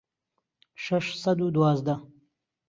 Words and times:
شەش 0.85 1.07
سەد 1.21 1.39
و 1.45 1.47
دوازدە 1.55 1.95